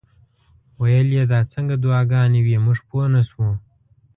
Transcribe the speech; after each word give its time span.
ویل 0.81 1.07
یې 1.17 1.23
دا 1.31 1.39
څنګه 1.53 1.75
دعاګانې 1.83 2.39
وې 2.45 2.57
موږ 2.65 2.79
پوه 2.89 3.05
نه 3.15 3.21
شو. 3.29 3.45